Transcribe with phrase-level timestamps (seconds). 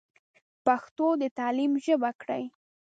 [0.65, 2.43] پښتو د تعليم ژبه کړئ.